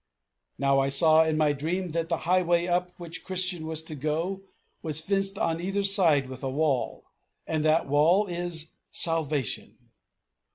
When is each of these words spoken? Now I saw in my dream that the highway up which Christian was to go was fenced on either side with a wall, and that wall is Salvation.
Now 0.57 0.79
I 0.79 0.89
saw 0.89 1.23
in 1.23 1.37
my 1.37 1.53
dream 1.53 1.89
that 1.89 2.09
the 2.09 2.17
highway 2.25 2.65
up 2.65 2.91
which 2.97 3.23
Christian 3.23 3.67
was 3.67 3.83
to 3.83 3.93
go 3.93 4.41
was 4.81 4.99
fenced 4.99 5.37
on 5.37 5.61
either 5.61 5.83
side 5.83 6.27
with 6.27 6.41
a 6.41 6.49
wall, 6.49 7.03
and 7.45 7.63
that 7.65 7.87
wall 7.87 8.25
is 8.25 8.71
Salvation. 8.89 9.77